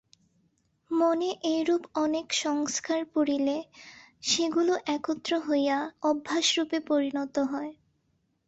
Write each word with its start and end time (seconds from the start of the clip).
মনে 0.91 1.29
এইরূপ 1.47 1.83
অনেক 1.95 2.27
সংস্কার 2.43 2.99
পড়িলে 3.13 3.57
সেগুলি 4.23 4.75
একত্র 4.95 5.31
হইয়া 5.47 5.77
অভ্যাসরূপে 6.03 6.79
পরিণত 6.89 7.35
হয়। 7.51 7.71